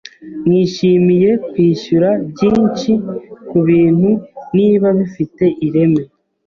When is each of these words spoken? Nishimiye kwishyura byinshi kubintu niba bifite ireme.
Nishimiye 0.47 1.29
kwishyura 1.49 2.09
byinshi 2.29 2.91
kubintu 3.49 4.11
niba 4.57 4.87
bifite 4.97 5.43
ireme. 5.67 6.01